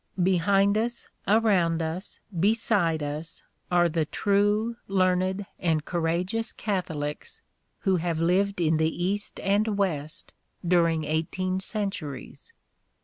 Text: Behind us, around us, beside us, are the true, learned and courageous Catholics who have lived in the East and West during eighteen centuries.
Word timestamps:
Behind 0.23 0.79
us, 0.79 1.09
around 1.27 1.79
us, 1.83 2.19
beside 2.39 3.03
us, 3.03 3.43
are 3.69 3.87
the 3.87 4.05
true, 4.05 4.75
learned 4.87 5.45
and 5.59 5.85
courageous 5.85 6.51
Catholics 6.51 7.43
who 7.81 7.97
have 7.97 8.19
lived 8.19 8.59
in 8.59 8.77
the 8.77 8.89
East 9.05 9.39
and 9.41 9.77
West 9.77 10.33
during 10.67 11.03
eighteen 11.03 11.59
centuries. 11.59 12.51